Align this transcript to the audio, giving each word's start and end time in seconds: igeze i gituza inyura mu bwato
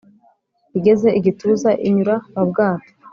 igeze 0.77 1.07
i 1.17 1.19
gituza 1.25 1.69
inyura 1.87 2.15
mu 2.33 2.43
bwato 2.49 2.91